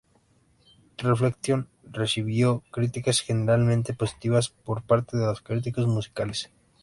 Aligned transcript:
Reflection 0.97 1.67
recibió 1.83 2.63
críticas 2.71 3.19
generalmente 3.21 3.93
positivas 3.93 4.49
por 4.49 4.81
parte 4.81 5.15
de 5.15 5.27
los 5.27 5.41
críticos 5.41 5.85
musicales. 5.85 6.49